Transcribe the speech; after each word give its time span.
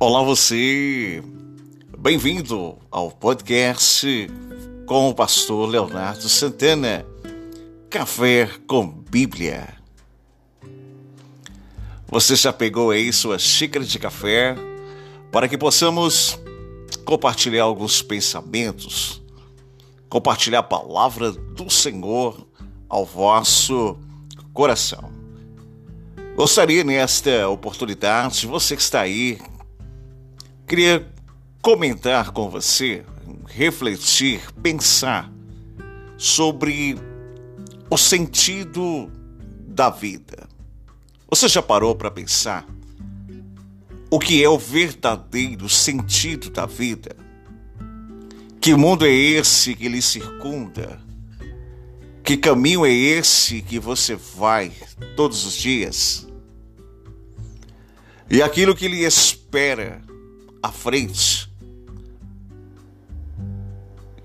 Olá 0.00 0.22
você, 0.22 1.20
bem-vindo 1.98 2.78
ao 2.88 3.10
podcast 3.10 4.28
com 4.86 5.08
o 5.08 5.14
pastor 5.14 5.68
Leonardo 5.68 6.28
Santana, 6.28 7.04
Café 7.90 8.48
com 8.68 8.86
Bíblia. 8.86 9.74
Você 12.06 12.36
já 12.36 12.52
pegou 12.52 12.92
aí 12.92 13.12
sua 13.12 13.40
xícara 13.40 13.84
de 13.84 13.98
café 13.98 14.54
para 15.32 15.48
que 15.48 15.58
possamos 15.58 16.38
compartilhar 17.04 17.64
alguns 17.64 18.00
pensamentos, 18.00 19.20
compartilhar 20.08 20.60
a 20.60 20.62
palavra 20.62 21.32
do 21.32 21.68
Senhor 21.68 22.46
ao 22.88 23.04
vosso 23.04 23.98
coração. 24.54 25.10
Gostaria 26.36 26.84
nesta 26.84 27.48
oportunidade, 27.48 28.46
você 28.46 28.76
que 28.76 28.82
está 28.82 29.00
aí 29.00 29.40
Queria 30.68 31.10
comentar 31.62 32.30
com 32.30 32.50
você, 32.50 33.02
refletir, 33.46 34.52
pensar 34.62 35.32
sobre 36.18 36.94
o 37.88 37.96
sentido 37.96 39.10
da 39.66 39.88
vida. 39.88 40.46
Você 41.30 41.48
já 41.48 41.62
parou 41.62 41.94
para 41.94 42.10
pensar 42.10 42.66
o 44.10 44.18
que 44.18 44.44
é 44.44 44.48
o 44.48 44.58
verdadeiro 44.58 45.70
sentido 45.70 46.50
da 46.50 46.66
vida? 46.66 47.16
Que 48.60 48.74
mundo 48.74 49.06
é 49.06 49.10
esse 49.10 49.74
que 49.74 49.88
lhe 49.88 50.02
circunda? 50.02 51.00
Que 52.22 52.36
caminho 52.36 52.84
é 52.84 52.92
esse 52.92 53.62
que 53.62 53.78
você 53.78 54.14
vai 54.14 54.70
todos 55.16 55.46
os 55.46 55.54
dias? 55.54 56.28
E 58.30 58.42
aquilo 58.42 58.76
que 58.76 58.86
lhe 58.86 59.02
espera 59.02 60.06
à 60.68 60.72
frente, 60.72 61.50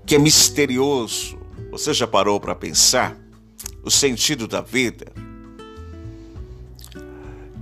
que 0.04 0.14
é 0.14 0.18
misterioso. 0.18 1.38
Você 1.70 1.94
já 1.94 2.06
parou 2.06 2.38
para 2.38 2.54
pensar 2.54 3.16
o 3.82 3.90
sentido 3.90 4.46
da 4.46 4.60
vida? 4.60 5.10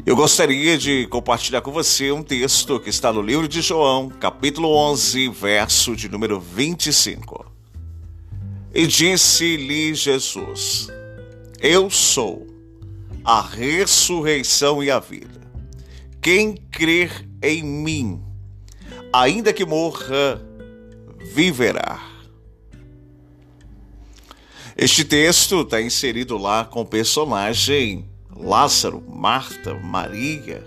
Eu 0.04 0.16
gostaria 0.16 0.76
de 0.76 1.06
compartilhar 1.06 1.60
com 1.60 1.70
você 1.70 2.10
um 2.10 2.24
texto 2.24 2.80
que 2.80 2.90
está 2.90 3.12
no 3.12 3.22
livro 3.22 3.46
de 3.46 3.62
João, 3.62 4.08
capítulo 4.08 4.68
11, 4.90 5.28
verso 5.28 5.94
de 5.94 6.08
número 6.08 6.40
25. 6.40 7.46
E 8.74 8.84
disse-lhe 8.84 9.94
Jesus: 9.94 10.88
Eu 11.60 11.88
sou 11.88 12.48
a 13.24 13.40
ressurreição 13.40 14.82
e 14.82 14.90
a 14.90 14.98
vida. 14.98 15.40
Quem 16.20 16.56
crer 16.56 17.28
em 17.40 17.62
mim, 17.62 18.31
ainda 19.12 19.52
que 19.52 19.64
morra, 19.64 20.40
viverá. 21.34 22.00
Este 24.76 25.04
texto 25.04 25.60
está 25.60 25.82
inserido 25.82 26.38
lá 26.38 26.64
com 26.64 26.80
o 26.80 26.86
personagem 26.86 28.08
Lázaro, 28.34 29.02
Marta, 29.06 29.74
Maria. 29.74 30.64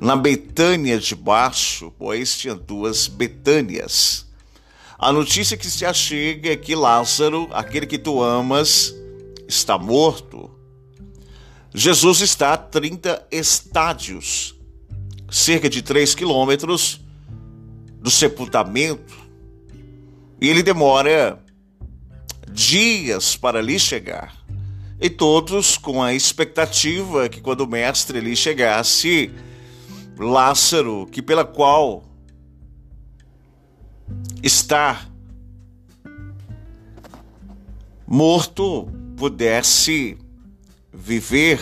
Na 0.00 0.16
Betânia 0.16 0.98
de 0.98 1.14
baixo, 1.14 1.92
pois 1.98 2.38
tinha 2.38 2.54
duas 2.54 3.06
Betânias. 3.06 4.26
A 4.98 5.12
notícia 5.12 5.56
que 5.56 5.68
se 5.68 5.84
achega 5.84 6.50
é 6.50 6.56
que 6.56 6.74
Lázaro, 6.74 7.48
aquele 7.52 7.86
que 7.86 7.98
tu 7.98 8.22
amas, 8.22 8.94
está 9.46 9.76
morto. 9.76 10.50
Jesus 11.74 12.20
está 12.20 12.54
a 12.54 12.56
30 12.56 13.26
estádios, 13.30 14.54
cerca 15.30 15.68
de 15.68 15.82
3 15.82 16.14
quilômetros, 16.14 17.00
do 18.00 18.10
sepultamento 18.10 19.16
e 20.40 20.48
ele 20.48 20.62
demora 20.62 21.42
dias 22.50 23.36
para 23.36 23.58
ali 23.58 23.78
chegar. 23.78 24.36
E 25.00 25.08
todos 25.08 25.76
com 25.76 26.02
a 26.02 26.14
expectativa 26.14 27.28
que 27.28 27.40
quando 27.40 27.60
o 27.60 27.66
mestre 27.66 28.18
ali 28.18 28.34
chegasse, 28.34 29.30
Lázaro, 30.18 31.06
que 31.10 31.22
pela 31.22 31.44
qual 31.44 32.04
está 34.42 35.06
morto, 38.06 38.88
pudesse 39.16 40.18
viver. 40.92 41.60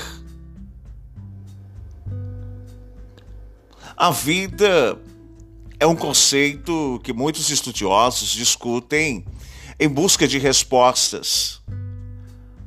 A 3.96 4.10
vida 4.10 4.98
é 5.78 5.86
um 5.86 5.94
conceito 5.94 7.00
que 7.04 7.12
muitos 7.12 7.50
estudiosos 7.50 8.30
discutem 8.30 9.24
em 9.78 9.88
busca 9.88 10.26
de 10.26 10.38
respostas. 10.38 11.60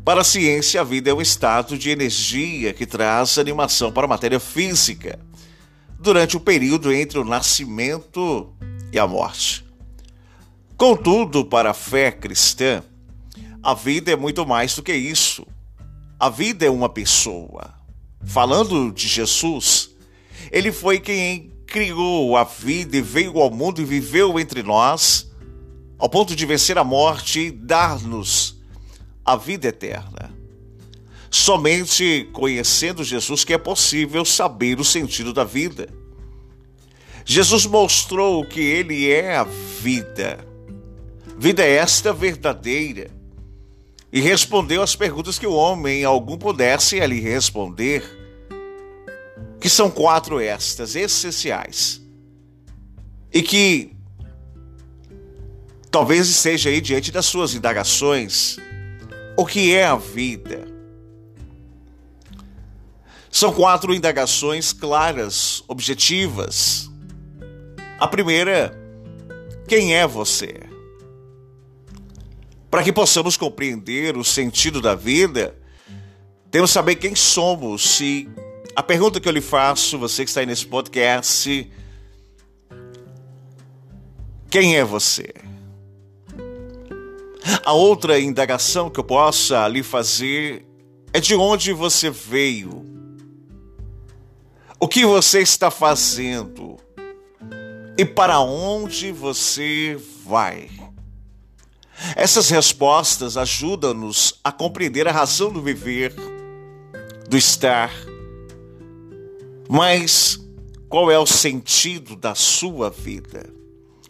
Para 0.05 0.21
a 0.21 0.23
ciência, 0.23 0.81
a 0.81 0.83
vida 0.83 1.09
é 1.09 1.13
um 1.13 1.21
estado 1.21 1.77
de 1.77 1.89
energia 1.89 2.71
que 2.73 2.85
traz 2.85 3.37
animação 3.37 3.91
para 3.91 4.05
a 4.05 4.07
matéria 4.07 4.39
física 4.39 5.19
durante 5.99 6.37
o 6.37 6.39
período 6.39 6.91
entre 6.91 7.19
o 7.19 7.25
nascimento 7.25 8.53
e 8.91 8.99
a 8.99 9.07
morte. 9.07 9.65
Contudo, 10.77 11.43
para 11.43 11.71
a 11.71 11.73
fé 11.73 12.11
cristã, 12.11 12.83
a 13.61 13.73
vida 13.73 14.11
é 14.11 14.15
muito 14.15 14.45
mais 14.45 14.75
do 14.75 14.83
que 14.83 14.93
isso. 14.93 15.45
A 16.19 16.29
vida 16.29 16.65
é 16.65 16.69
uma 16.69 16.89
pessoa. 16.89 17.73
Falando 18.23 18.91
de 18.91 19.07
Jesus, 19.07 19.89
ele 20.51 20.71
foi 20.71 20.99
quem 20.99 21.58
criou 21.69 22.35
a 22.35 22.43
vida 22.43 22.97
e 22.97 23.01
veio 23.01 23.39
ao 23.39 23.51
mundo 23.51 23.79
e 23.79 23.85
viveu 23.85 24.39
entre 24.39 24.63
nós, 24.63 25.29
ao 25.97 26.09
ponto 26.09 26.35
de 26.35 26.45
vencer 26.45 26.77
a 26.77 26.83
morte 26.83 27.39
e 27.39 27.51
dar-nos 27.51 28.57
a 29.23 29.35
vida 29.35 29.67
eterna. 29.67 30.33
Somente 31.29 32.27
conhecendo 32.33 33.03
Jesus 33.03 33.43
que 33.43 33.53
é 33.53 33.57
possível 33.57 34.25
saber 34.25 34.79
o 34.79 34.83
sentido 34.83 35.31
da 35.31 35.43
vida. 35.43 35.87
Jesus 37.23 37.67
mostrou 37.67 38.43
que 38.43 38.59
ele 38.59 39.07
é 39.11 39.37
a 39.37 39.43
vida. 39.43 40.43
Vida 41.37 41.63
esta 41.63 42.11
verdadeira. 42.11 43.11
E 44.11 44.19
respondeu 44.19 44.81
as 44.81 44.95
perguntas 44.95 45.37
que 45.37 45.45
o 45.45 45.53
homem 45.53 46.03
algum 46.03 46.35
pudesse 46.35 46.99
lhe 47.05 47.19
responder 47.19 48.18
que 49.59 49.69
são 49.69 49.89
quatro 49.91 50.39
estas 50.39 50.95
essenciais 50.95 52.01
e 53.31 53.41
que 53.41 53.95
talvez 55.91 56.27
esteja 56.29 56.69
aí 56.69 56.81
diante 56.81 57.11
das 57.11 57.25
suas 57.25 57.53
indagações. 57.53 58.57
O 59.37 59.45
que 59.45 59.73
é 59.73 59.85
a 59.85 59.95
vida? 59.95 60.67
São 63.31 63.53
quatro 63.53 63.93
indagações 63.93 64.73
claras, 64.73 65.63
objetivas. 65.67 66.89
A 67.99 68.07
primeira, 68.07 68.77
quem 69.67 69.95
é 69.95 70.07
você? 70.07 70.61
Para 72.71 72.83
que 72.83 72.91
possamos 72.91 73.37
compreender 73.37 74.17
o 74.17 74.23
sentido 74.23 74.81
da 74.81 74.95
vida, 74.95 75.55
temos 76.51 76.71
que 76.71 76.73
saber 76.73 76.95
quem 76.95 77.15
somos 77.15 77.99
e 77.99 78.27
a 78.75 78.83
pergunta 78.83 79.19
que 79.19 79.27
eu 79.27 79.31
lhe 79.31 79.41
faço, 79.41 79.97
você 79.97 80.23
que 80.23 80.29
está 80.29 80.41
aí 80.41 80.45
nesse 80.45 80.65
podcast, 80.65 81.71
quem 84.49 84.77
é 84.77 84.83
você? 84.83 85.33
A 87.63 87.73
outra 87.73 88.19
indagação 88.19 88.89
que 88.89 88.99
eu 88.99 89.03
possa 89.03 89.67
lhe 89.67 89.83
fazer 89.83 90.65
é 91.13 91.19
de 91.19 91.35
onde 91.35 91.73
você 91.73 92.09
veio. 92.09 92.85
O 94.79 94.87
que 94.87 95.05
você 95.05 95.41
está 95.41 95.69
fazendo? 95.69 96.77
E 97.97 98.05
para 98.05 98.39
onde 98.39 99.11
você 99.11 99.99
vai? 100.25 100.69
Essas 102.15 102.49
respostas 102.49 103.35
ajudam-nos 103.35 104.39
a 104.43 104.51
compreender 104.51 105.07
a 105.07 105.11
razão 105.11 105.51
do 105.51 105.61
viver, 105.61 106.13
do 107.27 107.35
estar 107.37 107.91
mas 109.71 110.39
qual 110.89 111.11
é 111.11 111.19
o 111.19 111.27
sentido 111.27 112.15
da 112.15 112.33
sua 112.33 112.89
vida? 112.89 113.47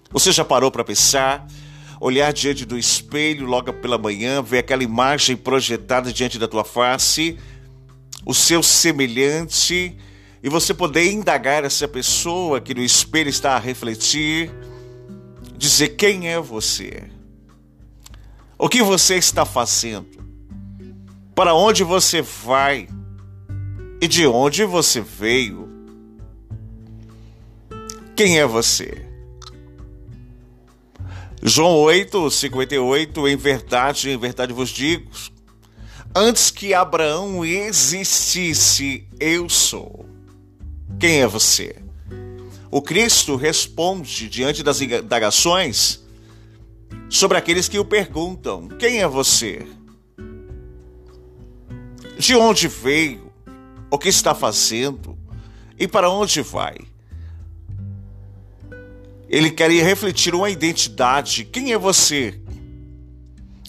Você 0.10 0.32
já 0.32 0.46
parou 0.46 0.72
para 0.72 0.86
pensar? 0.86 1.46
Olhar 2.00 2.32
diante 2.32 2.64
do 2.64 2.78
espelho 2.78 3.46
logo 3.46 3.74
pela 3.74 3.98
manhã, 3.98 4.42
ver 4.42 4.60
aquela 4.60 4.84
imagem 4.84 5.36
projetada 5.36 6.14
diante 6.14 6.40
da 6.40 6.48
tua 6.48 6.64
face, 6.64 7.38
o 8.26 8.34
seu 8.34 8.64
semelhante, 8.64 9.98
e 10.42 10.48
você 10.48 10.74
poder 10.74 11.12
indagar 11.12 11.66
essa 11.66 11.90
pessoa 11.90 12.62
que 12.62 12.74
no 12.74 12.82
espelho 12.82 13.30
está 13.30 13.58
a 13.58 13.60
refletir, 13.60 14.50
dizer 15.58 15.90
quem 15.90 16.30
é 16.30 16.40
você? 16.40 17.04
O 18.58 18.70
que 18.70 18.82
você 18.82 19.16
está 19.16 19.44
fazendo? 19.44 20.08
Para 21.36 21.54
onde 21.54 21.84
você 21.84 22.22
vai? 22.22 22.88
E 24.02 24.08
de 24.08 24.26
onde 24.26 24.64
você 24.64 25.02
veio. 25.02 25.68
Quem 28.16 28.40
é 28.40 28.46
você? 28.46 29.06
João 31.42 31.76
8, 31.78 32.30
58, 32.30 33.28
em 33.28 33.38
verdade, 33.38 34.10
em 34.10 34.18
verdade 34.18 34.52
vos 34.52 34.70
digo, 34.70 35.10
antes 36.14 36.52
que 36.52 36.74
Abraão 36.74 37.46
existisse, 37.46 39.08
eu 39.20 39.48
sou. 39.48 40.06
Quem 41.00 41.22
é 41.22 41.28
você? 41.28 41.78
O 42.70 42.82
Cristo 42.82 43.36
responde 43.36 44.28
diante 44.28 44.62
das 44.62 44.82
indagações 44.82 46.04
sobre 47.10 47.38
aqueles 47.38 47.70
que 47.70 47.80
o 47.80 47.86
perguntam: 47.86 48.68
Quem 48.68 49.00
é 49.00 49.08
você? 49.08 49.66
De 52.18 52.36
onde 52.36 52.68
veio? 52.68 53.29
O 53.92 53.98
que 53.98 54.10
está 54.10 54.36
fazendo? 54.36 55.18
E 55.78 55.88
para 55.88 56.10
onde 56.10 56.42
vai? 56.42 56.78
Ele 59.28 59.52
queria 59.52 59.84
refletir 59.84 60.34
uma 60.34 60.50
identidade. 60.50 61.46
Quem 61.46 61.72
é 61.72 61.78
você? 61.78 62.40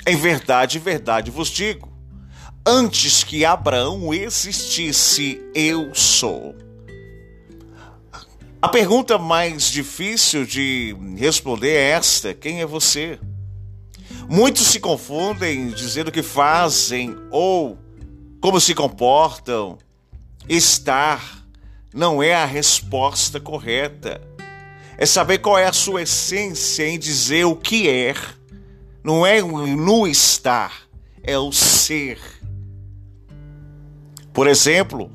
Em 0.07 0.17
verdade, 0.17 0.79
verdade 0.79 1.31
vos 1.31 1.49
digo: 1.49 1.91
antes 2.67 3.23
que 3.23 3.45
Abraão 3.45 4.13
existisse, 4.13 5.41
eu 5.55 5.95
sou. 5.95 6.55
A 8.63 8.69
pergunta 8.69 9.17
mais 9.17 9.71
difícil 9.71 10.45
de 10.45 10.95
responder 11.17 11.71
é 11.71 11.91
esta: 11.91 12.35
quem 12.35 12.61
é 12.61 12.67
você? 12.67 13.19
Muitos 14.29 14.67
se 14.67 14.81
confundem 14.81 15.69
dizendo 15.69 16.09
o 16.09 16.13
que 16.13 16.23
fazem 16.23 17.17
ou 17.31 17.79
como 18.41 18.61
se 18.61 18.75
comportam. 18.75 19.79
Estar 20.49 21.45
não 21.95 22.23
é 22.23 22.35
a 22.35 22.45
resposta 22.45 23.41
correta 23.41 24.21
é 25.01 25.07
saber 25.07 25.39
qual 25.39 25.57
é 25.57 25.67
a 25.67 25.73
sua 25.73 26.03
essência 26.03 26.87
em 26.87 26.99
dizer 26.99 27.47
o 27.47 27.57
que 27.57 27.89
é. 27.89 28.15
Não 29.03 29.25
é 29.25 29.41
no 29.41 30.07
estar, 30.07 30.83
é 31.23 31.39
o 31.39 31.51
ser. 31.51 32.21
Por 34.31 34.47
exemplo, 34.47 35.11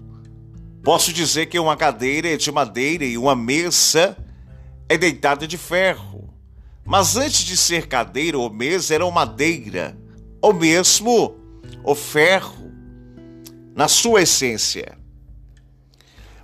posso 0.83 1.13
dizer 1.13 1.45
que 1.45 1.60
uma 1.60 1.77
cadeira 1.77 2.30
é 2.30 2.36
de 2.36 2.51
madeira 2.51 3.06
e 3.06 3.16
uma 3.16 3.36
mesa 3.36 4.18
é 4.89 4.98
deitada 4.98 5.48
de 5.48 5.56
ferro. 5.56 6.33
Mas 6.83 7.16
antes 7.16 7.45
de 7.45 7.56
ser 7.56 7.86
cadeira 7.86 8.39
ou 8.39 8.50
mesa, 8.50 8.95
era 8.95 9.12
madeira, 9.12 9.95
ou 10.42 10.51
mesmo 10.51 11.36
o 11.83 11.94
ferro, 11.94 12.72
na 13.75 13.88
sua 13.88 14.24
essência. 14.24 14.98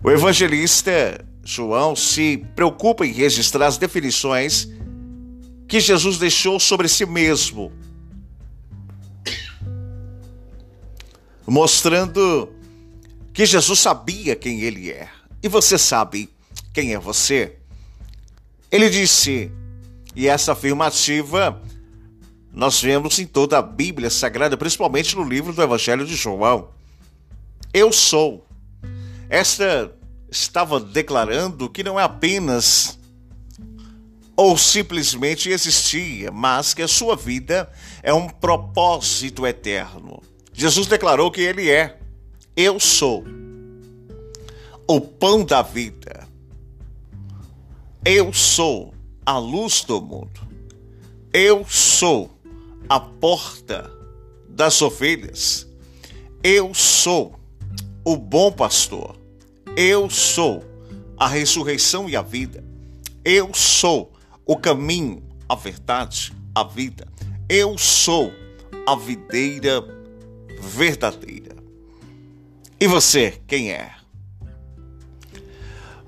O 0.03 0.09
evangelista 0.09 1.23
João 1.43 1.95
se 1.95 2.43
preocupa 2.55 3.05
em 3.05 3.11
registrar 3.11 3.67
as 3.67 3.77
definições 3.77 4.67
que 5.67 5.79
Jesus 5.79 6.17
deixou 6.17 6.59
sobre 6.59 6.87
si 6.87 7.05
mesmo, 7.05 7.71
mostrando 11.45 12.51
que 13.31 13.45
Jesus 13.45 13.79
sabia 13.79 14.35
quem 14.35 14.61
ele 14.61 14.91
é. 14.91 15.07
E 15.41 15.47
você 15.47 15.77
sabe 15.77 16.29
quem 16.73 16.93
é 16.93 16.99
você? 16.99 17.57
Ele 18.71 18.89
disse, 18.89 19.51
e 20.15 20.27
essa 20.27 20.53
afirmativa 20.53 21.61
nós 22.51 22.81
vemos 22.81 23.19
em 23.19 23.25
toda 23.25 23.57
a 23.57 23.61
Bíblia 23.61 24.09
Sagrada, 24.09 24.57
principalmente 24.57 25.15
no 25.15 25.23
livro 25.23 25.53
do 25.53 25.61
Evangelho 25.61 26.05
de 26.05 26.15
João. 26.15 26.69
Eu 27.73 27.93
sou. 27.93 28.45
Esta 29.31 29.89
estava 30.29 30.77
declarando 30.77 31.69
que 31.69 31.85
não 31.85 31.97
é 31.97 32.03
apenas 32.03 32.99
ou 34.35 34.57
simplesmente 34.57 35.49
existia, 35.49 36.29
mas 36.33 36.73
que 36.73 36.81
a 36.81 36.87
sua 36.87 37.15
vida 37.15 37.71
é 38.03 38.13
um 38.13 38.27
propósito 38.27 39.47
eterno. 39.47 40.21
Jesus 40.51 40.85
declarou 40.85 41.31
que 41.31 41.39
ele 41.39 41.71
é: 41.71 41.97
Eu 42.57 42.77
sou 42.77 43.23
o 44.85 44.99
pão 44.99 45.45
da 45.45 45.61
vida. 45.61 46.27
Eu 48.03 48.33
sou 48.33 48.93
a 49.25 49.37
luz 49.37 49.85
do 49.85 50.01
mundo. 50.01 50.41
Eu 51.31 51.65
sou 51.69 52.29
a 52.89 52.99
porta 52.99 53.89
das 54.49 54.81
ovelhas. 54.81 55.65
Eu 56.43 56.73
sou 56.73 57.39
o 58.03 58.17
bom 58.17 58.51
pastor. 58.51 59.20
Eu 59.75 60.09
sou 60.09 60.63
a 61.17 61.27
ressurreição 61.27 62.09
e 62.09 62.15
a 62.15 62.21
vida. 62.21 62.63
Eu 63.23 63.53
sou 63.53 64.11
o 64.45 64.57
caminho, 64.57 65.23
a 65.47 65.55
verdade, 65.55 66.33
a 66.53 66.63
vida. 66.63 67.07
Eu 67.47 67.77
sou 67.77 68.33
a 68.85 68.95
videira 68.95 69.81
verdadeira. 70.59 71.55
E 72.79 72.87
você, 72.87 73.39
quem 73.47 73.71
é? 73.71 73.93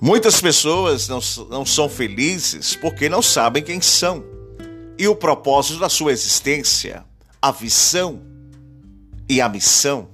Muitas 0.02 0.42
pessoas 0.42 1.08
não, 1.08 1.20
não 1.50 1.66
são 1.66 1.88
felizes 1.88 2.76
porque 2.76 3.08
não 3.08 3.22
sabem 3.22 3.64
quem 3.64 3.80
são 3.80 4.24
e 4.98 5.08
o 5.08 5.16
propósito 5.16 5.80
da 5.80 5.88
sua 5.88 6.12
existência, 6.12 7.06
a 7.42 7.52
visão 7.52 8.22
e 9.30 9.40
a 9.40 9.48
missão. 9.48 10.13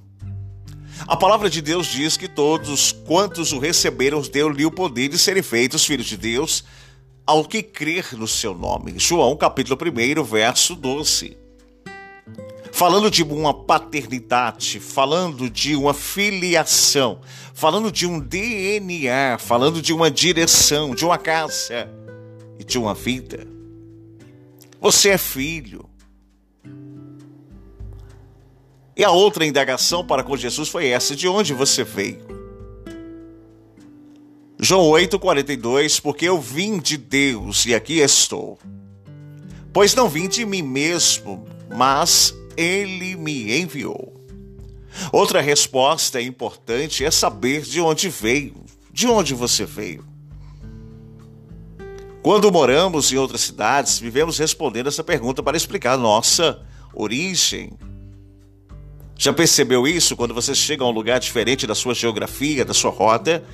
A 1.06 1.16
palavra 1.16 1.48
de 1.48 1.62
Deus 1.62 1.86
diz 1.86 2.16
que 2.16 2.28
todos 2.28 2.92
quantos 2.92 3.52
o 3.52 3.58
receberam, 3.58 4.20
deu-lhe 4.22 4.64
o 4.66 4.70
poder 4.70 5.08
de 5.08 5.18
serem 5.18 5.42
feitos 5.42 5.84
filhos 5.84 6.06
de 6.06 6.16
Deus, 6.16 6.64
ao 7.26 7.44
que 7.44 7.62
crer 7.62 8.14
no 8.16 8.28
seu 8.28 8.54
nome. 8.54 8.94
João 8.96 9.36
capítulo 9.36 9.78
1, 9.80 10.22
verso 10.22 10.74
12. 10.74 11.36
Falando 12.72 13.10
de 13.10 13.22
uma 13.22 13.52
paternidade, 13.52 14.78
falando 14.78 15.50
de 15.50 15.74
uma 15.74 15.92
filiação, 15.92 17.20
falando 17.52 17.90
de 17.90 18.06
um 18.06 18.20
DNA, 18.20 19.38
falando 19.38 19.82
de 19.82 19.92
uma 19.92 20.10
direção, 20.10 20.94
de 20.94 21.04
uma 21.04 21.18
casa 21.18 21.88
e 22.58 22.64
de 22.64 22.78
uma 22.78 22.94
vida. 22.94 23.46
Você 24.80 25.10
é 25.10 25.18
filho. 25.18 25.89
E 29.00 29.04
a 29.04 29.10
outra 29.10 29.46
indagação 29.46 30.04
para 30.04 30.22
com 30.22 30.36
Jesus 30.36 30.68
foi 30.68 30.88
essa: 30.88 31.16
de 31.16 31.26
onde 31.26 31.54
você 31.54 31.82
veio? 31.82 32.20
João 34.58 34.90
8,42: 34.90 36.02
Porque 36.02 36.26
eu 36.26 36.38
vim 36.38 36.78
de 36.78 36.98
Deus 36.98 37.64
e 37.64 37.74
aqui 37.74 38.00
estou. 38.00 38.58
Pois 39.72 39.94
não 39.94 40.06
vim 40.06 40.28
de 40.28 40.44
mim 40.44 40.60
mesmo, 40.60 41.46
mas 41.74 42.34
ele 42.58 43.16
me 43.16 43.58
enviou. 43.58 44.20
Outra 45.10 45.40
resposta 45.40 46.20
importante 46.20 47.02
é 47.02 47.10
saber 47.10 47.62
de 47.62 47.80
onde 47.80 48.10
veio, 48.10 48.62
de 48.92 49.06
onde 49.06 49.32
você 49.32 49.64
veio. 49.64 50.04
Quando 52.22 52.52
moramos 52.52 53.10
em 53.10 53.16
outras 53.16 53.40
cidades, 53.40 53.98
vivemos 53.98 54.36
respondendo 54.36 54.88
essa 54.88 55.02
pergunta 55.02 55.42
para 55.42 55.56
explicar 55.56 55.96
nossa 55.96 56.60
origem, 56.92 57.72
já 59.20 59.34
percebeu 59.34 59.86
isso 59.86 60.16
quando 60.16 60.32
você 60.32 60.54
chega 60.54 60.82
a 60.82 60.88
um 60.88 60.90
lugar 60.90 61.20
diferente 61.20 61.66
da 61.66 61.74
sua 61.74 61.92
geografia, 61.92 62.64
da 62.64 62.72
sua 62.72 62.90
rota? 62.90 63.44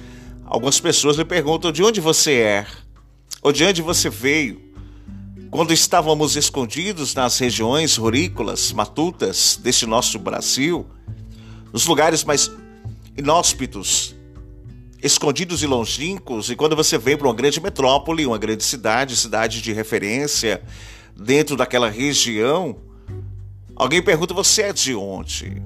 Algumas 0.45 0.79
pessoas 0.79 1.17
lhe 1.17 1.25
perguntam 1.25 1.73
de 1.73 1.83
onde 1.83 2.01
você 2.01 2.35
é, 2.35 2.67
ou 3.43 3.51
de 3.51 3.65
onde 3.65 3.83
você 3.83 4.09
veio. 4.09 4.63
Quando 5.51 5.73
estávamos 5.73 6.37
escondidos 6.37 7.17
nas 7.17 7.37
regiões 7.41 7.97
rurícolas, 7.97 8.71
matutas 8.71 9.59
deste 9.61 9.87
nosso 9.87 10.21
Brasil, 10.21 10.87
nos 11.73 11.85
lugares 11.85 12.23
mais 12.23 12.49
inóspitos, 13.19 14.15
escondidos 15.03 15.65
e 15.65 15.67
longínquos, 15.67 16.49
e 16.49 16.55
quando 16.55 16.77
você 16.77 16.97
veio 16.97 17.19
para 17.19 17.27
uma 17.27 17.35
grande 17.35 17.61
metrópole, 17.61 18.25
uma 18.25 18.39
grande 18.39 18.63
cidade, 18.63 19.17
cidade 19.17 19.61
de 19.61 19.73
referência, 19.73 20.63
dentro 21.17 21.57
daquela 21.57 21.91
região, 21.91 22.86
Alguém 23.77 24.03
pergunta: 24.03 24.33
você 24.33 24.63
é 24.63 24.73
de 24.73 24.95
onde? 24.95 25.63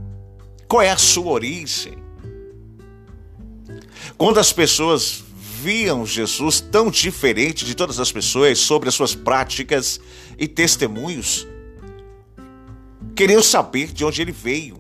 Qual 0.67 0.83
é 0.83 0.91
a 0.91 0.97
sua 0.97 1.31
origem? 1.31 1.95
Quando 4.19 4.39
as 4.39 4.53
pessoas 4.53 5.23
viam 5.63 6.05
Jesus 6.05 6.61
tão 6.61 6.91
diferente 6.91 7.65
de 7.65 7.75
todas 7.75 8.01
as 8.01 8.11
pessoas 8.11 8.59
sobre 8.59 8.89
as 8.89 8.95
suas 8.95 9.15
práticas 9.15 10.01
e 10.39 10.49
testemunhos, 10.49 11.47
queriam 13.15 13.43
saber 13.43 13.93
de 13.93 14.05
onde 14.05 14.21
ele 14.21 14.33
veio. 14.33 14.79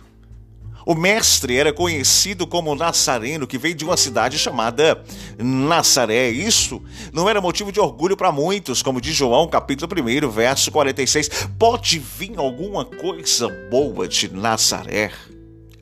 O 0.86 0.94
mestre 0.94 1.56
era 1.56 1.72
conhecido 1.72 2.46
como 2.46 2.74
Nazareno, 2.74 3.46
que 3.46 3.58
veio 3.58 3.74
de 3.74 3.84
uma 3.84 3.96
cidade 3.96 4.38
chamada 4.38 5.02
Nazaré. 5.38 6.30
Isso 6.30 6.82
não 7.12 7.28
era 7.28 7.40
motivo 7.40 7.70
de 7.70 7.80
orgulho 7.80 8.16
para 8.16 8.32
muitos, 8.32 8.82
como 8.82 9.00
diz 9.00 9.14
João, 9.14 9.48
capítulo 9.48 9.90
1, 9.92 10.30
verso 10.30 10.70
46. 10.70 11.48
Pode 11.58 11.98
vir 11.98 12.38
alguma 12.38 12.84
coisa 12.84 13.48
boa 13.70 14.08
de 14.08 14.32
Nazaré? 14.32 15.12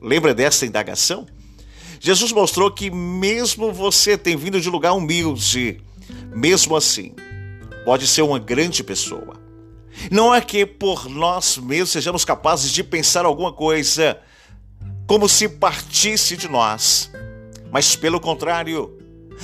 Lembra 0.01 0.33
dessa 0.33 0.65
indagação? 0.65 1.25
Jesus 1.99 2.31
mostrou 2.31 2.71
que 2.71 2.89
mesmo 2.89 3.73
você 3.73 4.17
tem 4.17 4.37
vindo 4.37 4.61
de 4.61 4.69
lugar 4.69 4.93
humilde, 4.93 5.81
mesmo 6.33 6.75
assim, 6.75 7.13
pode 7.83 8.07
ser 8.07 8.21
uma 8.21 8.39
grande 8.39 8.83
pessoa. 8.83 9.37
Não 10.09 10.33
é 10.33 10.39
que 10.39 10.65
por 10.65 11.09
nós 11.09 11.57
mesmos 11.57 11.89
sejamos 11.89 12.23
capazes 12.23 12.71
de 12.71 12.83
pensar 12.83 13.25
alguma 13.25 13.51
coisa 13.51 14.17
como 15.09 15.27
se 15.27 15.49
partisse 15.49 16.37
de 16.37 16.47
nós, 16.47 17.09
mas 17.71 17.95
pelo 17.95 18.19
contrário, 18.19 18.95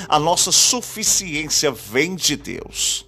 a 0.08 0.20
nossa 0.20 0.52
suficiência 0.52 1.72
vem 1.72 2.16
de 2.16 2.36
Deus. 2.36 3.04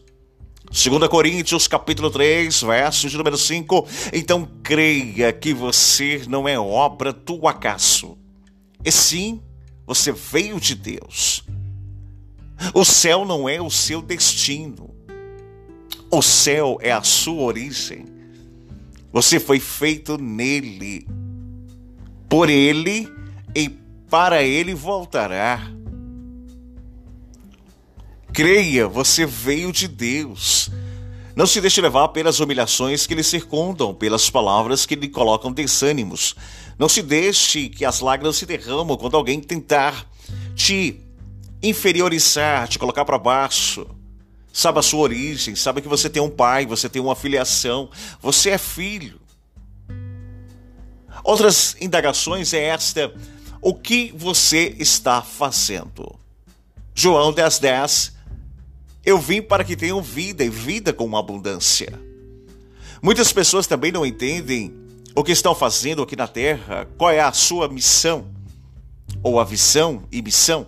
2 0.71 1.07
Coríntios 1.07 1.67
capítulo 1.67 2.09
3, 2.09 2.63
verso 2.63 3.09
de 3.09 3.15
número 3.15 3.37
5. 3.37 3.87
Então 4.11 4.49
creia 4.63 5.31
que 5.31 5.53
você 5.53 6.23
não 6.27 6.47
é 6.47 6.57
obra 6.57 7.13
do 7.13 7.47
acaso. 7.47 8.17
E 8.83 8.91
sim, 8.91 9.39
você 9.85 10.11
veio 10.11 10.59
de 10.59 10.73
Deus. 10.73 11.43
O 12.73 12.83
céu 12.83 13.23
não 13.23 13.47
é 13.47 13.61
o 13.61 13.69
seu 13.69 14.01
destino. 14.01 14.95
O 16.09 16.23
céu 16.23 16.79
é 16.81 16.91
a 16.91 17.03
sua 17.03 17.43
origem. 17.43 18.03
Você 19.13 19.39
foi 19.39 19.59
feito 19.59 20.17
nele. 20.17 21.05
Por 22.29 22.50
ele 22.50 23.07
e 23.55 23.69
para 24.10 24.43
ele 24.43 24.74
voltará. 24.74 25.62
Creia, 28.34 28.88
você 28.88 29.25
veio 29.25 29.72
de 29.72 29.88
Deus. 29.88 30.69
Não 31.36 31.46
se 31.46 31.62
deixe 31.62 31.79
levar 31.79 32.07
pelas 32.10 32.39
humilhações 32.39 33.05
que 33.05 33.15
lhe 33.15 33.24
circundam, 33.24 33.93
pelas 33.93 34.29
palavras 34.29 34.86
que 34.86 34.96
lhe 34.96 35.07
colocam 35.07 35.51
desânimos. 35.51 36.36
Não 36.77 36.89
se 36.89 37.01
deixe 37.01 37.69
que 37.69 37.86
as 37.86 38.00
lágrimas 38.00 38.38
se 38.38 38.46
derramam 38.46 38.98
quando 38.98 39.15
alguém 39.15 39.39
tentar 39.39 40.07
te 40.55 41.00
inferiorizar, 41.62 42.67
te 42.67 42.77
colocar 42.77 43.05
para 43.05 43.17
baixo. 43.17 43.88
Sabe 44.51 44.79
a 44.79 44.81
sua 44.81 45.01
origem, 45.01 45.55
sabe 45.55 45.81
que 45.81 45.88
você 45.88 46.10
tem 46.10 46.22
um 46.22 46.29
pai, 46.29 46.65
você 46.65 46.89
tem 46.89 47.01
uma 47.01 47.15
filiação, 47.15 47.89
você 48.19 48.50
é 48.50 48.57
filho. 48.57 49.19
Outras 51.24 51.75
indagações 51.79 52.53
é 52.53 52.63
esta: 52.63 53.13
o 53.62 53.74
que 53.74 54.13
você 54.15 54.75
está 54.79 55.21
fazendo? 55.21 56.17
João 56.93 57.31
10,10 57.31 57.59
10, 57.59 58.13
eu 59.05 59.19
vim 59.19 59.41
para 59.41 59.63
que 59.63 59.75
tenham 59.75 60.01
vida 60.01 60.43
e 60.43 60.50
vida 60.50 60.91
com 60.91 61.15
abundância. 61.15 62.00
Muitas 63.01 63.31
pessoas 63.31 63.67
também 63.67 63.91
não 63.91 64.05
entendem 64.05 64.74
o 65.15 65.24
que 65.24 65.31
estão 65.31 65.55
fazendo 65.55 66.01
aqui 66.01 66.15
na 66.15 66.27
Terra, 66.27 66.88
qual 66.97 67.12
é 67.12 67.19
a 67.19 67.31
sua 67.31 67.67
missão, 67.67 68.27
ou 69.24 69.39
a 69.39 69.43
visão 69.43 70.03
e 70.12 70.21
missão, 70.21 70.67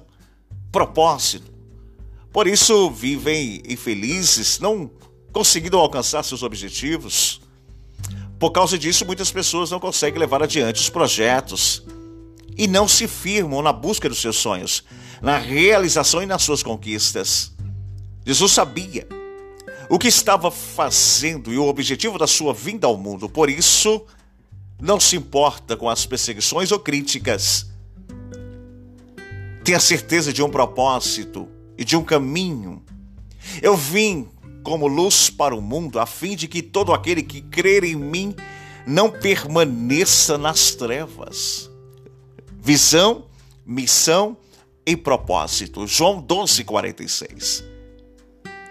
propósito. 0.71 1.51
Por 2.31 2.47
isso 2.47 2.89
vivem 2.91 3.61
infelizes, 3.67 4.59
não 4.59 4.89
conseguindo 5.31 5.77
alcançar 5.77 6.23
seus 6.23 6.43
objetivos. 6.43 7.41
Por 8.39 8.51
causa 8.51 8.77
disso, 8.77 9.05
muitas 9.05 9.29
pessoas 9.31 9.69
não 9.69 9.79
conseguem 9.79 10.17
levar 10.17 10.41
adiante 10.41 10.79
os 10.79 10.89
projetos 10.89 11.83
e 12.57 12.67
não 12.67 12.87
se 12.87 13.05
firmam 13.05 13.61
na 13.61 13.73
busca 13.73 14.07
dos 14.07 14.21
seus 14.21 14.37
sonhos, 14.37 14.83
na 15.21 15.37
realização 15.37 16.23
e 16.23 16.25
nas 16.25 16.41
suas 16.41 16.63
conquistas. 16.63 17.51
Jesus 18.25 18.53
sabia 18.53 19.05
o 19.89 19.99
que 19.99 20.07
estava 20.07 20.49
fazendo 20.49 21.51
e 21.51 21.57
o 21.57 21.67
objetivo 21.67 22.17
da 22.17 22.27
sua 22.27 22.53
vinda 22.53 22.87
ao 22.87 22.95
mundo, 22.95 23.27
por 23.27 23.49
isso, 23.49 24.05
não 24.79 24.99
se 24.99 25.17
importa 25.17 25.75
com 25.75 25.89
as 25.89 26.05
perseguições 26.05 26.71
ou 26.71 26.79
críticas. 26.79 27.65
Tenha 29.65 29.79
certeza 29.79 30.31
de 30.31 30.41
um 30.41 30.49
propósito 30.49 31.49
e 31.77 31.83
de 31.83 31.97
um 31.97 32.03
caminho. 32.03 32.81
Eu 33.61 33.75
vim 33.75 34.29
como 34.69 34.85
luz 34.85 35.31
para 35.31 35.55
o 35.55 35.61
mundo, 35.63 35.99
a 35.99 36.05
fim 36.05 36.35
de 36.35 36.47
que 36.47 36.61
todo 36.61 36.93
aquele 36.93 37.23
que 37.23 37.41
crer 37.41 37.83
em 37.83 37.95
mim 37.95 38.35
não 38.85 39.09
permaneça 39.09 40.37
nas 40.37 40.75
trevas. 40.75 41.71
Visão, 42.61 43.25
missão 43.65 44.37
e 44.85 44.95
propósito. 44.95 45.87
João 45.87 46.21
12, 46.21 46.63
46. 46.65 47.63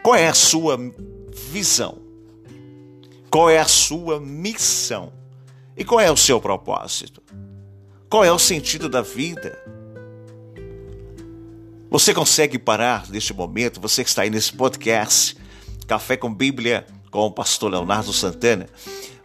Qual 0.00 0.14
é 0.14 0.28
a 0.28 0.34
sua 0.34 0.78
visão? 1.50 1.98
Qual 3.28 3.50
é 3.50 3.58
a 3.58 3.66
sua 3.66 4.20
missão? 4.20 5.12
E 5.76 5.84
qual 5.84 5.98
é 5.98 6.12
o 6.12 6.16
seu 6.16 6.40
propósito? 6.40 7.20
Qual 8.08 8.24
é 8.24 8.30
o 8.30 8.38
sentido 8.38 8.88
da 8.88 9.02
vida? 9.02 9.58
Você 11.90 12.14
consegue 12.14 12.56
parar 12.56 13.10
neste 13.10 13.34
momento, 13.34 13.80
você 13.80 14.04
que 14.04 14.10
está 14.10 14.22
aí 14.22 14.30
nesse 14.30 14.52
podcast, 14.52 15.36
Café 15.88 16.18
com 16.18 16.32
Bíblia 16.32 16.86
com 17.10 17.20
o 17.20 17.30
pastor 17.30 17.70
Leonardo 17.70 18.12
Santana, 18.12 18.68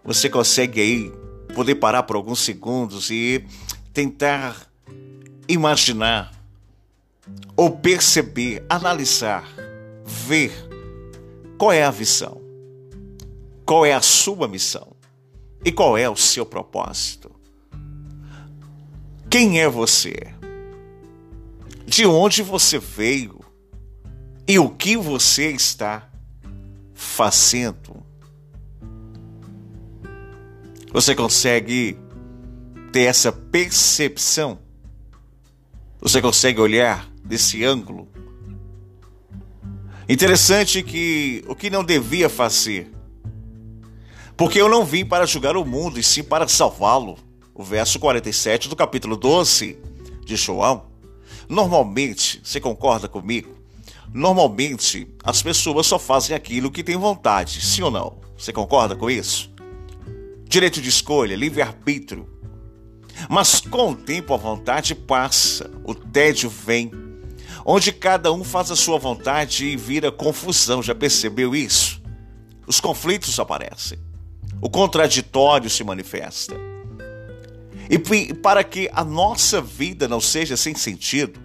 você 0.02 0.30
consegue 0.30 0.80
aí 0.80 1.12
poder 1.54 1.76
parar 1.76 2.04
por 2.04 2.16
alguns 2.16 2.40
segundos 2.40 3.12
e 3.12 3.46
tentar 3.94 4.72
imaginar 5.46 6.32
ou 7.58 7.70
perceber, 7.70 8.66
analisar, 8.70 9.46
ver 10.06 10.54
qual 11.58 11.74
é 11.74 11.84
a 11.84 11.92
visão? 11.92 12.42
Qual 13.66 13.86
é 13.86 13.94
a 13.94 14.02
sua 14.02 14.48
missão? 14.48 14.96
E 15.66 15.72
qual 15.72 15.98
é 15.98 16.10
o 16.10 16.16
seu 16.16 16.46
propósito? 16.46 17.30
Quem 19.30 19.60
é 19.60 19.68
você? 19.68 20.16
De 21.86 22.06
onde 22.06 22.42
você 22.42 22.80
veio? 22.80 23.42
E 24.48 24.58
o 24.60 24.70
que 24.70 24.96
você 24.96 25.52
está 25.52 26.10
fazendo? 26.94 28.04
Você 30.92 31.16
consegue 31.16 31.98
ter 32.92 33.04
essa 33.04 33.32
percepção? 33.32 34.60
Você 36.00 36.22
consegue 36.22 36.60
olhar 36.62 37.10
desse 37.24 37.64
ângulo? 37.64 38.08
Interessante 40.08 40.84
que 40.84 41.44
o 41.48 41.56
que 41.56 41.70
não 41.70 41.84
devia 41.84 42.30
fazer. 42.30 42.92
Porque 44.36 44.60
eu 44.60 44.68
não 44.68 44.84
vim 44.84 45.06
para 45.06 45.26
julgar 45.26 45.56
o 45.56 45.66
mundo, 45.66 46.00
e 46.00 46.04
sim 46.04 46.24
para 46.24 46.48
salvá-lo. 46.48 47.18
O 47.56 47.64
verso 47.64 48.00
47 48.00 48.68
do 48.68 48.76
capítulo 48.76 49.16
12 49.16 49.78
de 50.26 50.36
João. 50.36 50.86
Normalmente, 51.48 52.42
você 52.44 52.60
concorda 52.60 53.08
comigo? 53.08 53.63
Normalmente, 54.14 55.08
as 55.24 55.42
pessoas 55.42 55.88
só 55.88 55.98
fazem 55.98 56.36
aquilo 56.36 56.70
que 56.70 56.84
têm 56.84 56.98
vontade, 56.98 57.60
sim 57.62 57.82
ou 57.82 57.90
não? 57.90 58.22
Você 58.38 58.54
concorda 58.54 58.96
com 58.96 59.10
isso? 59.10 59.52
Direito 60.48 60.80
de 60.80 60.90
escolha, 60.90 61.36
livre-arbítrio. 61.36 62.30
Mas 63.28 63.60
com 63.60 63.92
o 63.92 63.96
tempo 63.96 64.34
a 64.34 64.38
vontade 64.38 64.94
passa, 64.94 65.70
o 65.84 65.96
tédio 65.96 66.50
vem 66.50 66.92
onde 67.66 67.92
cada 67.92 68.32
um 68.32 68.44
faz 68.44 68.70
a 68.70 68.76
sua 68.76 69.00
vontade 69.00 69.66
e 69.66 69.76
vira 69.76 70.12
confusão. 70.12 70.84
Já 70.84 70.94
percebeu 70.94 71.56
isso? 71.56 72.02
Os 72.68 72.80
conflitos 72.80 73.40
aparecem, 73.40 74.00
o 74.62 74.70
contraditório 74.70 75.70
se 75.70 75.84
manifesta. 75.84 76.56
E 77.90 78.00
para 78.34 78.64
que 78.64 78.90
a 78.94 79.04
nossa 79.04 79.62
vida 79.62 80.08
não 80.08 80.22
seja 80.22 80.56
sem 80.56 80.74
sentido, 80.76 81.40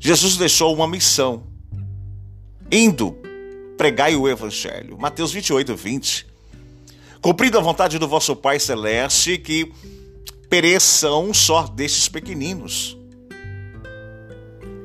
Jesus 0.00 0.36
deixou 0.36 0.74
uma 0.74 0.88
missão: 0.88 1.51
indo 2.72 3.14
pregai 3.76 4.16
o 4.16 4.26
Evangelho. 4.26 4.96
Mateus 4.98 5.30
28, 5.30 5.76
20. 5.76 6.26
Cumprindo 7.20 7.58
a 7.58 7.60
vontade 7.60 7.98
do 7.98 8.08
vosso 8.08 8.34
Pai 8.34 8.58
Celeste, 8.58 9.36
que 9.36 9.70
pereça 10.48 11.12
um 11.12 11.34
só 11.34 11.66
destes 11.66 12.08
pequeninos. 12.08 12.96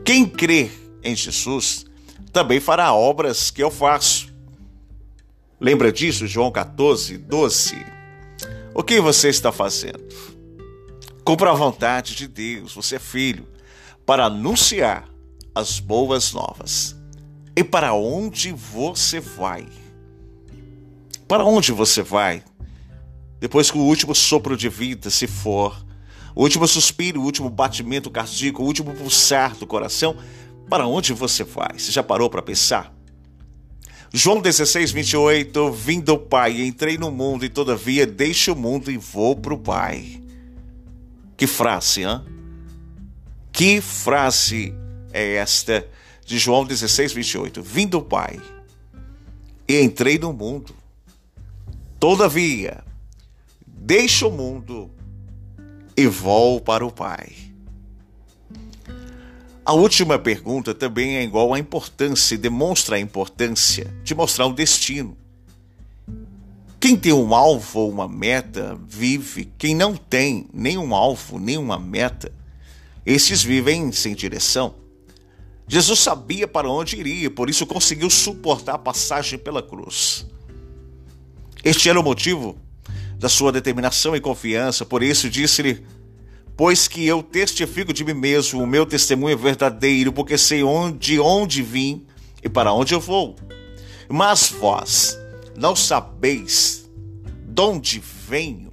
Quem 0.04 0.26
crê 0.26 0.70
em 1.02 1.16
Jesus 1.16 1.86
também 2.34 2.60
fará 2.60 2.94
obras 2.94 3.50
que 3.50 3.64
eu 3.64 3.72
faço. 3.72 4.28
Lembra 5.60 5.92
disso, 5.92 6.28
João 6.28 6.52
14, 6.52 7.18
12? 7.18 7.86
O 8.76 8.84
que 8.84 9.00
você 9.00 9.30
está 9.30 9.52
fazendo? 9.52 10.04
Cumpra 11.24 11.52
a 11.52 11.56
vontade 11.56 12.16
de 12.16 12.28
Deus, 12.28 12.74
você 12.74 12.98
é 12.98 13.00
filho, 13.00 13.48
para 14.06 14.26
anunciar 14.26 15.10
as 15.54 15.80
boas 15.80 16.32
novas. 16.32 16.97
E 17.58 17.64
para 17.64 17.92
onde 17.92 18.52
você 18.52 19.20
vai? 19.20 19.68
Para 21.28 21.44
onde 21.44 21.72
você 21.72 22.04
vai? 22.04 22.44
Depois 23.40 23.72
que 23.72 23.80
o 23.80 23.82
último 23.82 24.14
sopro 24.14 24.56
de 24.56 24.70
vida 24.70 25.10
se 25.10 25.26
for, 25.26 25.76
o 26.36 26.44
último 26.44 26.68
suspiro, 26.68 27.20
o 27.20 27.24
último 27.24 27.50
batimento 27.50 28.12
cardíaco, 28.12 28.62
o 28.62 28.66
último 28.68 28.94
pulsar 28.94 29.56
do 29.56 29.66
coração, 29.66 30.16
para 30.70 30.86
onde 30.86 31.14
você 31.14 31.44
vai? 31.44 31.80
Você 31.80 31.92
já 31.92 32.04
parou 32.04 32.30
para 32.30 32.44
pensar? 32.44 32.94
João 34.14 34.40
16, 34.40 34.92
28, 34.92 35.72
vim 35.72 36.00
do 36.00 36.16
Pai, 36.16 36.62
entrei 36.62 36.96
no 36.96 37.10
mundo 37.10 37.44
e 37.44 37.50
todavia 37.50 38.06
deixo 38.06 38.54
o 38.54 38.56
mundo 38.56 38.92
e 38.92 38.98
vou 38.98 39.36
para 39.36 39.56
o 39.56 39.58
Pai. 39.58 40.22
Que 41.36 41.48
frase, 41.48 42.04
hã? 42.04 42.24
Que 43.52 43.82
frase 43.82 44.76
é 45.12 45.38
esta 45.38 45.97
de 46.28 46.38
João 46.38 46.66
16, 46.66 47.14
28. 47.14 47.64
Vim 47.64 47.88
do 47.88 48.02
Pai 48.02 48.38
e 49.66 49.82
entrei 49.82 50.20
no 50.20 50.34
mundo. 50.34 50.76
Todavia, 51.98 52.84
deixo 53.66 54.28
o 54.28 54.32
mundo 54.32 54.92
e 55.96 56.06
vou 56.06 56.60
para 56.60 56.86
o 56.86 56.92
Pai. 56.92 57.32
A 59.66 59.72
última 59.72 60.20
pergunta 60.20 60.76
também 60.76 61.16
é 61.16 61.24
igual 61.24 61.54
à 61.54 61.60
importância 61.60 62.36
e 62.36 62.38
demonstra 62.38 62.98
a 62.98 63.00
importância 63.00 63.86
de 64.04 64.14
mostrar 64.14 64.48
o 64.48 64.54
destino. 64.54 65.18
Quem 66.78 66.98
tem 66.98 67.14
um 67.14 67.34
alvo 67.34 67.80
ou 67.80 67.90
uma 67.90 68.08
meta 68.08 68.78
vive, 68.86 69.50
quem 69.58 69.74
não 69.74 69.96
tem 69.96 70.46
nenhum 70.54 70.94
alvo, 70.94 71.40
nenhuma 71.40 71.80
meta, 71.80 72.34
esses 73.06 73.42
vivem 73.42 73.94
sem 73.94 74.14
direção. 74.14 74.87
Jesus 75.68 76.00
sabia 76.00 76.48
para 76.48 76.70
onde 76.70 76.96
iria, 76.96 77.30
por 77.30 77.50
isso 77.50 77.66
conseguiu 77.66 78.10
suportar 78.10 78.76
a 78.76 78.78
passagem 78.78 79.38
pela 79.38 79.62
cruz. 79.62 80.26
Este 81.64 81.90
era 81.90 82.00
o 82.00 82.04
motivo 82.04 82.58
da 83.20 83.28
sua 83.28 83.52
determinação 83.52 84.16
e 84.16 84.22
confiança, 84.22 84.86
por 84.86 85.04
isso 85.04 85.30
disse-lhe: 85.30 85.86
Pois 86.56 86.88
que 86.88 87.06
eu 87.06 87.22
testifico 87.22 87.92
de 87.92 88.06
mim 88.06 88.14
mesmo, 88.14 88.64
o 88.64 88.68
meu 88.68 88.86
testemunho 88.86 89.34
é 89.34 89.36
verdadeiro, 89.36 90.14
porque 90.14 90.38
sei 90.38 90.64
onde, 90.64 91.20
onde 91.20 91.62
vim 91.62 92.06
e 92.42 92.48
para 92.48 92.72
onde 92.72 92.94
eu 92.94 93.00
vou. 93.02 93.36
Mas 94.08 94.50
vós 94.50 95.20
não 95.58 95.76
sabeis 95.76 96.90
de 97.46 97.62
onde 97.62 98.00
venho, 98.00 98.72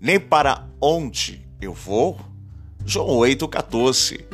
nem 0.00 0.18
para 0.18 0.66
onde 0.80 1.46
eu 1.60 1.74
vou? 1.74 2.18
João 2.86 3.08
8,14. 3.18 4.29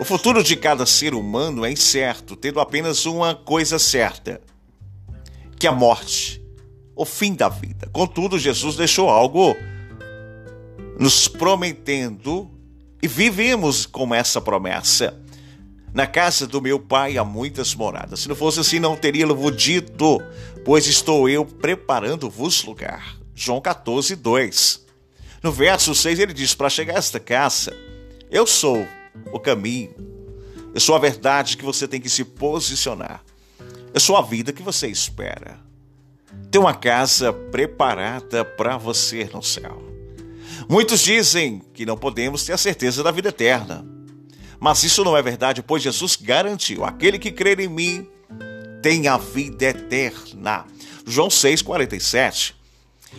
O 0.00 0.04
futuro 0.04 0.44
de 0.44 0.54
cada 0.54 0.86
ser 0.86 1.12
humano 1.12 1.64
é 1.64 1.72
incerto, 1.72 2.36
tendo 2.36 2.60
apenas 2.60 3.04
uma 3.04 3.34
coisa 3.34 3.80
certa: 3.80 4.40
que 5.58 5.66
a 5.66 5.72
morte, 5.72 6.40
o 6.94 7.04
fim 7.04 7.34
da 7.34 7.48
vida. 7.48 7.88
Contudo, 7.92 8.38
Jesus 8.38 8.76
deixou 8.76 9.10
algo 9.10 9.56
nos 10.98 11.26
prometendo 11.26 12.48
e 13.02 13.08
vivemos 13.08 13.86
com 13.86 14.14
essa 14.14 14.40
promessa. 14.40 15.20
Na 15.92 16.06
casa 16.06 16.46
do 16.46 16.60
meu 16.60 16.78
pai 16.78 17.16
há 17.16 17.24
muitas 17.24 17.74
moradas. 17.74 18.20
Se 18.20 18.28
não 18.28 18.36
fosse 18.36 18.60
assim, 18.60 18.78
não 18.78 18.96
teria-vos 18.96 19.56
dito, 19.56 20.22
pois 20.64 20.86
estou 20.86 21.28
eu 21.28 21.44
preparando-vos 21.44 22.62
lugar. 22.62 23.16
João 23.34 23.60
14, 23.60 24.14
2. 24.14 24.86
No 25.42 25.50
verso 25.50 25.92
6 25.92 26.20
ele 26.20 26.32
diz: 26.32 26.54
Para 26.54 26.70
chegar 26.70 26.94
a 26.94 26.98
esta 26.98 27.18
casa, 27.18 27.74
eu 28.30 28.46
sou 28.46 28.86
o 29.32 29.38
caminho. 29.38 29.94
Eu 30.74 30.80
sou 30.80 30.94
a 30.94 30.98
verdade 30.98 31.56
que 31.56 31.64
você 31.64 31.88
tem 31.88 32.00
que 32.00 32.08
se 32.08 32.24
posicionar. 32.24 33.22
Eu 33.92 34.00
sou 34.00 34.16
a 34.16 34.22
vida 34.22 34.52
que 34.52 34.62
você 34.62 34.86
espera. 34.88 35.58
Tem 36.50 36.60
uma 36.60 36.74
casa 36.74 37.32
preparada 37.32 38.44
para 38.44 38.76
você 38.76 39.28
no 39.32 39.42
céu. 39.42 39.82
Muitos 40.68 41.00
dizem 41.00 41.62
que 41.72 41.86
não 41.86 41.96
podemos 41.96 42.44
ter 42.44 42.52
a 42.52 42.58
certeza 42.58 43.02
da 43.02 43.10
vida 43.10 43.30
eterna. 43.30 43.84
Mas 44.60 44.82
isso 44.82 45.04
não 45.04 45.16
é 45.16 45.22
verdade, 45.22 45.62
pois 45.62 45.82
Jesus 45.82 46.16
garantiu: 46.16 46.84
aquele 46.84 47.18
que 47.18 47.30
crer 47.30 47.60
em 47.60 47.68
mim 47.68 48.08
tem 48.82 49.08
a 49.08 49.16
vida 49.16 49.66
eterna. 49.66 50.66
João 51.06 51.28
6,47. 51.28 52.54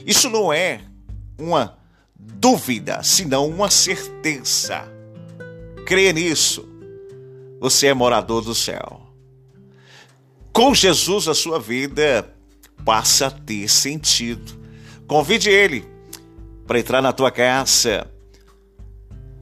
Isso 0.06 0.30
não 0.30 0.54
é 0.54 0.82
uma 1.38 1.78
dúvida, 2.16 3.02
senão 3.04 3.48
uma 3.48 3.70
certeza 3.72 4.99
crê 5.90 6.14
nisso, 6.14 6.70
você 7.60 7.88
é 7.88 7.96
morador 7.96 8.44
do 8.44 8.54
céu. 8.54 9.02
Com 10.54 10.76
Jesus, 10.76 11.28
a 11.28 11.34
sua 11.34 11.60
vida 11.60 12.32
passa 12.86 13.26
a 13.26 13.32
ter 13.32 13.68
sentido. 13.68 14.54
Convide 15.08 15.50
ele 15.50 15.84
para 16.68 16.78
entrar 16.78 17.02
na 17.02 17.12
tua 17.12 17.32
casa. 17.32 18.08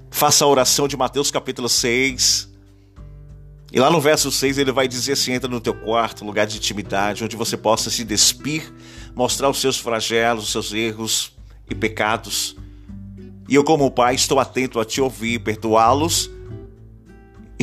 Faça 0.10 0.45
a 0.45 0.47
oração 0.47 0.88
de 0.88 0.95
Mateus 0.95 1.29
capítulo 1.29 1.67
6. 1.67 2.49
E 3.69 3.77
lá 3.77 3.91
no 3.91 3.99
verso 3.99 4.31
6 4.31 4.57
ele 4.57 4.71
vai 4.71 4.88
dizer 4.88 5.12
assim: 5.13 5.33
entra 5.33 5.49
no 5.49 5.60
teu 5.60 5.73
quarto, 5.73 6.23
lugar 6.23 6.47
de 6.47 6.55
intimidade, 6.55 7.25
onde 7.25 7.36
você 7.36 7.57
possa 7.57 7.89
se 7.89 8.05
despir, 8.05 8.73
mostrar 9.13 9.49
os 9.49 9.60
seus 9.60 9.77
flagelos, 9.77 10.45
os 10.45 10.51
seus 10.53 10.71
erros 10.71 11.33
e 11.69 11.75
pecados. 11.75 12.55
E 13.49 13.55
eu, 13.55 13.65
como 13.65 13.91
pai, 13.91 14.15
estou 14.15 14.39
atento 14.39 14.79
a 14.79 14.86
te 14.86 15.01
ouvir, 15.01 15.39
perdoá-los 15.39 16.37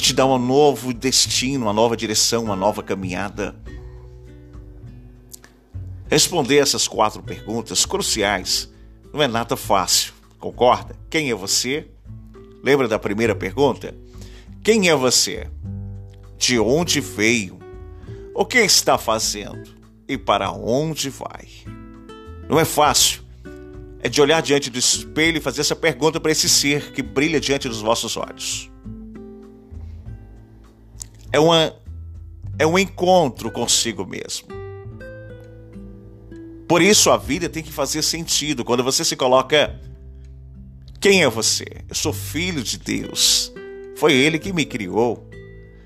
te 0.04 0.12
dar 0.12 0.26
um 0.26 0.38
novo 0.38 0.92
destino, 0.92 1.64
uma 1.64 1.72
nova 1.72 1.96
direção, 1.96 2.44
uma 2.44 2.54
nova 2.54 2.82
caminhada. 2.82 3.56
Responder 6.10 6.58
essas 6.58 6.86
quatro 6.86 7.22
perguntas 7.22 7.86
cruciais 7.86 8.70
não 9.14 9.22
é 9.22 9.26
nada 9.26 9.56
fácil, 9.56 10.12
concorda? 10.38 10.94
Quem 11.08 11.30
é 11.30 11.34
você? 11.34 11.88
Lembra 12.62 12.86
da 12.86 12.98
primeira 12.98 13.34
pergunta? 13.34 13.96
Quem 14.62 14.90
é 14.90 14.94
você? 14.94 15.48
De 16.36 16.58
onde 16.58 17.00
veio? 17.00 17.58
O 18.34 18.44
que 18.44 18.58
está 18.58 18.98
fazendo? 18.98 19.74
E 20.06 20.18
para 20.18 20.52
onde 20.52 21.08
vai? 21.08 21.48
Não 22.46 22.60
é 22.60 22.66
fácil. 22.66 23.22
É 24.00 24.08
de 24.10 24.20
olhar 24.20 24.42
diante 24.42 24.68
do 24.68 24.78
espelho 24.78 25.38
e 25.38 25.40
fazer 25.40 25.62
essa 25.62 25.74
pergunta 25.74 26.20
para 26.20 26.30
esse 26.30 26.46
ser 26.46 26.92
que 26.92 27.00
brilha 27.00 27.40
diante 27.40 27.70
dos 27.70 27.80
vossos 27.80 28.18
olhos 28.18 28.73
é, 31.34 31.40
uma, 31.40 31.74
é 32.60 32.64
um 32.64 32.78
encontro 32.78 33.50
consigo 33.50 34.06
mesmo. 34.06 34.46
Por 36.68 36.80
isso 36.80 37.10
a 37.10 37.16
vida 37.16 37.48
tem 37.48 37.60
que 37.60 37.72
fazer 37.72 38.02
sentido. 38.02 38.64
Quando 38.64 38.84
você 38.84 39.04
se 39.04 39.16
coloca, 39.16 39.80
quem 41.00 41.24
é 41.24 41.28
você? 41.28 41.66
Eu 41.88 41.94
sou 41.96 42.12
filho 42.12 42.62
de 42.62 42.78
Deus. 42.78 43.52
Foi 43.96 44.12
Ele 44.12 44.38
que 44.38 44.52
me 44.52 44.64
criou. 44.64 45.28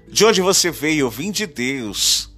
De 0.07 0.23
onde 0.27 0.43
você 0.43 0.71
veio? 0.71 1.07
Eu 1.07 1.11
vim 1.11 1.31
de 1.31 1.47
Deus. 1.47 2.31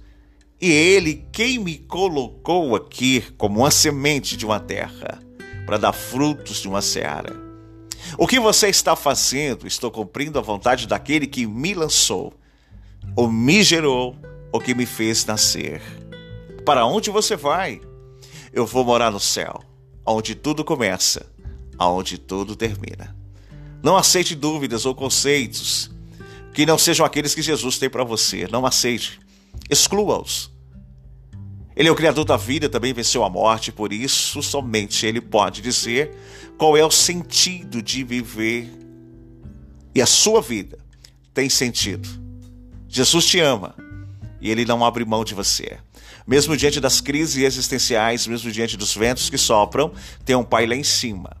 E 0.61 0.71
Ele 0.71 1.25
quem 1.33 1.59
me 1.59 1.79
colocou 1.79 2.77
aqui 2.77 3.25
como 3.37 3.59
uma 3.59 3.71
semente 3.71 4.37
de 4.37 4.45
uma 4.45 4.59
terra, 4.61 5.21
para 5.65 5.75
dar 5.75 5.91
frutos 5.91 6.61
de 6.61 6.67
uma 6.69 6.81
seara. 6.81 7.35
O 8.17 8.25
que 8.25 8.39
você 8.39 8.69
está 8.69 8.95
fazendo? 8.95 9.67
Estou 9.67 9.91
cumprindo 9.91 10.39
a 10.39 10.41
vontade 10.41 10.87
daquele 10.87 11.27
que 11.27 11.45
me 11.45 11.73
lançou 11.73 12.33
ou 13.15 13.31
me 13.31 13.63
gerou, 13.63 14.15
ou 14.51 14.59
que 14.59 14.73
me 14.73 14.85
fez 14.85 15.25
nascer. 15.25 15.81
Para 16.65 16.85
onde 16.85 17.09
você 17.09 17.35
vai? 17.35 17.81
Eu 18.53 18.65
vou 18.65 18.83
morar 18.83 19.11
no 19.11 19.19
céu, 19.19 19.61
onde 20.05 20.35
tudo 20.35 20.63
começa, 20.63 21.25
aonde 21.77 22.17
tudo 22.17 22.55
termina. 22.55 23.15
Não 23.81 23.97
aceite 23.97 24.35
dúvidas 24.35 24.85
ou 24.85 24.93
conceitos 24.93 25.89
que 26.53 26.65
não 26.65 26.77
sejam 26.77 27.05
aqueles 27.05 27.33
que 27.33 27.41
Jesus 27.41 27.77
tem 27.79 27.89
para 27.89 28.03
você. 28.03 28.47
Não 28.51 28.65
aceite. 28.65 29.19
Exclua-os. 29.69 30.51
Ele 31.75 31.87
é 31.87 31.91
o 31.91 31.95
Criador 31.95 32.25
da 32.25 32.35
vida, 32.35 32.69
também 32.69 32.93
venceu 32.93 33.23
a 33.23 33.29
morte, 33.29 33.71
por 33.71 33.93
isso 33.93 34.43
somente 34.43 35.05
Ele 35.05 35.21
pode 35.21 35.61
dizer 35.61 36.13
qual 36.57 36.75
é 36.75 36.85
o 36.85 36.91
sentido 36.91 37.81
de 37.81 38.03
viver. 38.03 38.69
E 39.95 40.01
a 40.01 40.05
sua 40.05 40.41
vida 40.41 40.77
tem 41.33 41.49
sentido 41.49 42.07
Jesus 42.93 43.25
te 43.25 43.39
ama 43.39 43.73
e 44.41 44.51
ele 44.51 44.65
não 44.65 44.83
abre 44.83 45.05
mão 45.05 45.23
de 45.23 45.33
você. 45.33 45.77
Mesmo 46.27 46.57
diante 46.57 46.81
das 46.81 46.99
crises 46.99 47.41
existenciais, 47.41 48.27
mesmo 48.27 48.51
diante 48.51 48.75
dos 48.75 48.93
ventos 48.93 49.29
que 49.29 49.37
sopram, 49.37 49.93
tem 50.25 50.35
um 50.35 50.43
Pai 50.43 50.65
lá 50.65 50.75
em 50.75 50.83
cima 50.83 51.37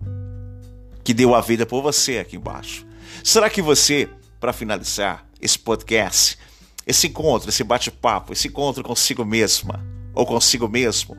que 1.03 1.13
deu 1.13 1.35
a 1.35 1.41
vida 1.41 1.65
por 1.65 1.81
você 1.81 2.19
aqui 2.19 2.37
embaixo. 2.37 2.85
Será 3.21 3.49
que 3.49 3.61
você, 3.61 4.07
para 4.39 4.53
finalizar 4.53 5.27
esse 5.41 5.59
podcast, 5.59 6.37
esse 6.87 7.07
encontro, 7.07 7.49
esse 7.49 7.65
bate-papo, 7.65 8.31
esse 8.31 8.47
encontro 8.47 8.81
consigo 8.81 9.25
mesma 9.25 9.85
ou 10.13 10.25
consigo 10.25 10.69
mesmo, 10.69 11.17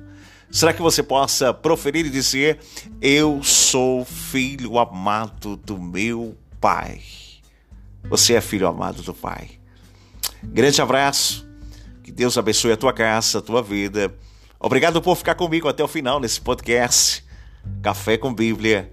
será 0.51 0.73
que 0.73 0.81
você 0.81 1.03
possa 1.03 1.53
proferir 1.53 2.07
e 2.07 2.11
dizer: 2.11 2.59
Eu 3.03 3.43
sou 3.43 4.05
filho 4.05 4.79
amado 4.79 5.57
do 5.57 5.79
meu 5.79 6.35
Pai? 6.59 7.03
Você 8.09 8.33
é 8.33 8.41
filho 8.41 8.67
amado 8.67 9.03
do 9.03 9.13
Pai. 9.13 9.62
Grande 10.43 10.81
abraço. 10.81 11.47
Que 12.03 12.11
Deus 12.11 12.37
abençoe 12.37 12.73
a 12.73 12.77
tua 12.77 12.93
casa, 12.93 13.39
a 13.39 13.43
tua 13.43 13.63
vida. 13.63 14.15
Obrigado 14.59 15.01
por 15.01 15.17
ficar 15.17 15.35
comigo 15.35 15.69
até 15.69 15.83
o 15.83 15.89
final 15.89 16.21
nesse 16.21 16.41
podcast. 16.41 17.25
Café 17.81 18.17
com 18.17 18.33
Bíblia 18.33 18.93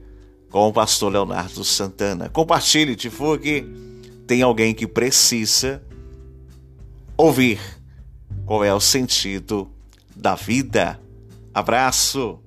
com 0.49 0.67
o 0.67 0.73
pastor 0.73 1.11
Leonardo 1.11 1.63
Santana. 1.63 2.29
Compartilhe, 2.29 2.95
divulgue. 2.95 3.65
Tem 4.25 4.41
alguém 4.41 4.73
que 4.73 4.87
precisa 4.87 5.81
ouvir 7.15 7.59
qual 8.45 8.63
é 8.63 8.73
o 8.73 8.79
sentido 8.79 9.71
da 10.15 10.35
vida. 10.35 10.99
Abraço. 11.53 12.39